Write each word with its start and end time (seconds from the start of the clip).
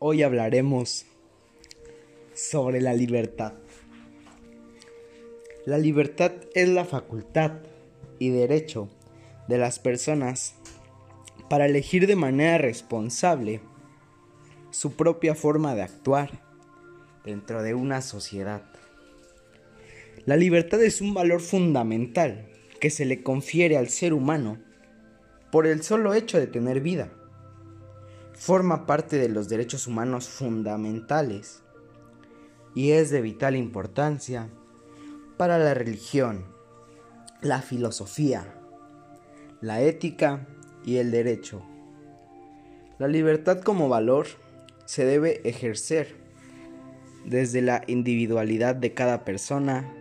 Hoy 0.00 0.22
hablaremos 0.22 1.06
sobre 2.32 2.80
la 2.80 2.94
libertad. 2.94 3.54
La 5.66 5.76
libertad 5.76 6.30
es 6.54 6.68
la 6.68 6.84
facultad 6.84 7.54
y 8.20 8.28
derecho 8.28 8.88
de 9.48 9.58
las 9.58 9.80
personas 9.80 10.54
para 11.50 11.66
elegir 11.66 12.06
de 12.06 12.14
manera 12.14 12.58
responsable 12.58 13.60
su 14.70 14.92
propia 14.92 15.34
forma 15.34 15.74
de 15.74 15.82
actuar 15.82 16.44
dentro 17.24 17.64
de 17.64 17.74
una 17.74 18.00
sociedad. 18.00 18.62
La 20.26 20.36
libertad 20.36 20.80
es 20.80 21.00
un 21.00 21.12
valor 21.12 21.40
fundamental 21.40 22.48
que 22.78 22.90
se 22.90 23.04
le 23.04 23.24
confiere 23.24 23.76
al 23.76 23.88
ser 23.88 24.12
humano 24.12 24.58
por 25.50 25.66
el 25.66 25.82
solo 25.82 26.14
hecho 26.14 26.38
de 26.38 26.46
tener 26.46 26.80
vida 26.80 27.10
forma 28.38 28.86
parte 28.86 29.18
de 29.18 29.28
los 29.28 29.48
derechos 29.48 29.88
humanos 29.88 30.28
fundamentales 30.28 31.62
y 32.74 32.92
es 32.92 33.10
de 33.10 33.20
vital 33.20 33.56
importancia 33.56 34.48
para 35.36 35.58
la 35.58 35.74
religión, 35.74 36.44
la 37.42 37.62
filosofía, 37.62 38.54
la 39.60 39.80
ética 39.80 40.46
y 40.84 40.98
el 40.98 41.10
derecho. 41.10 41.62
La 42.98 43.08
libertad 43.08 43.60
como 43.60 43.88
valor 43.88 44.26
se 44.84 45.04
debe 45.04 45.40
ejercer 45.48 46.14
desde 47.24 47.60
la 47.60 47.82
individualidad 47.88 48.76
de 48.76 48.94
cada 48.94 49.24
persona 49.24 49.92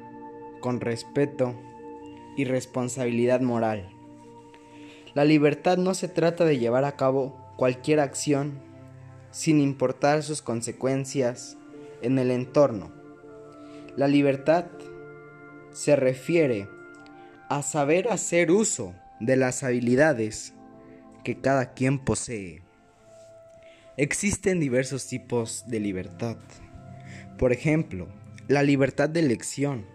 con 0.61 0.79
respeto 0.79 1.55
y 2.37 2.45
responsabilidad 2.45 3.41
moral. 3.41 3.89
La 5.15 5.25
libertad 5.25 5.77
no 5.77 5.95
se 5.95 6.07
trata 6.07 6.45
de 6.45 6.59
llevar 6.59 6.85
a 6.85 6.95
cabo 6.95 7.46
cualquier 7.57 7.99
acción 7.99 8.61
sin 9.31 9.59
importar 9.59 10.23
sus 10.23 10.41
consecuencias 10.41 11.57
en 12.01 12.17
el 12.17 12.31
entorno. 12.31 12.93
La 13.97 14.07
libertad 14.07 14.67
se 15.73 15.95
refiere 15.95 16.69
a 17.49 17.61
saber 17.63 18.09
hacer 18.09 18.51
uso 18.51 18.93
de 19.19 19.35
las 19.35 19.63
habilidades 19.63 20.53
que 21.23 21.41
cada 21.41 21.73
quien 21.73 21.99
posee. 21.99 22.61
Existen 23.97 24.59
diversos 24.59 25.07
tipos 25.07 25.65
de 25.67 25.79
libertad. 25.79 26.37
Por 27.37 27.51
ejemplo, 27.51 28.07
la 28.47 28.63
libertad 28.63 29.09
de 29.09 29.21
elección, 29.21 29.85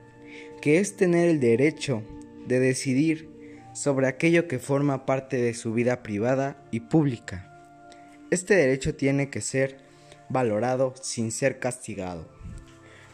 que 0.60 0.78
es 0.78 0.96
tener 0.96 1.28
el 1.28 1.40
derecho 1.40 2.02
de 2.46 2.58
decidir 2.58 3.30
sobre 3.74 4.08
aquello 4.08 4.48
que 4.48 4.58
forma 4.58 5.06
parte 5.06 5.36
de 5.36 5.54
su 5.54 5.72
vida 5.72 6.02
privada 6.02 6.62
y 6.70 6.80
pública. 6.80 7.51
Este 8.32 8.54
derecho 8.54 8.94
tiene 8.94 9.28
que 9.28 9.42
ser 9.42 9.76
valorado 10.30 10.94
sin 10.98 11.32
ser 11.32 11.58
castigado. 11.58 12.26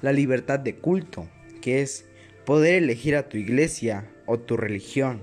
La 0.01 0.13
libertad 0.13 0.61
de 0.61 0.77
culto, 0.77 1.27
que 1.61 1.83
es 1.83 2.05
poder 2.45 2.77
elegir 2.85 3.17
a 3.17 3.29
tu 3.29 3.37
iglesia 3.37 4.09
o 4.27 4.39
tu 4.39 4.57
religión. 4.57 5.21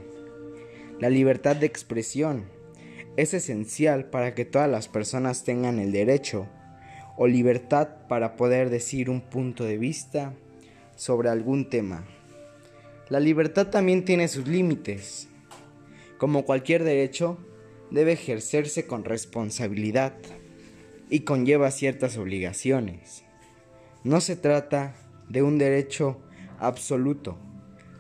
La 1.00 1.10
libertad 1.10 1.56
de 1.56 1.68
expresión 1.68 2.44
es 3.16 3.34
esencial 3.34 4.10
para 4.10 4.36
que 4.36 4.44
todas 4.44 4.70
las 4.70 4.90
personas 4.90 5.46
tengan 5.46 5.80
el 5.80 5.94
derecho 5.94 6.46
o 7.16 7.26
libertad 7.26 7.88
para 8.09 8.36
poder 8.36 8.70
decir 8.70 9.09
un 9.09 9.22
punto 9.22 9.64
de 9.64 9.78
vista 9.78 10.34
sobre 10.98 11.30
algún 11.30 11.70
tema. 11.70 12.04
La 13.08 13.22
libertad 13.22 13.68
también 13.68 14.04
tiene 14.04 14.28
sus 14.28 14.46
límites. 14.46 15.30
Como 16.18 16.44
cualquier 16.44 16.84
derecho, 16.84 17.38
debe 17.96 18.12
ejercerse 18.12 18.86
con 18.86 19.04
responsabilidad 19.06 20.14
y 21.10 21.22
conlleva 21.22 21.72
ciertas 21.72 22.18
obligaciones. 22.18 23.24
No 24.04 24.22
se 24.22 24.36
trata 24.36 24.96
de 25.30 25.42
un 25.42 25.58
derecho 25.58 26.20
absoluto. 26.60 27.38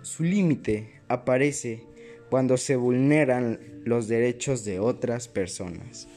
Su 0.03 0.23
límite 0.23 1.01
aparece 1.07 1.83
cuando 2.29 2.57
se 2.57 2.75
vulneran 2.75 3.59
los 3.85 4.07
derechos 4.07 4.65
de 4.65 4.79
otras 4.79 5.27
personas. 5.27 6.07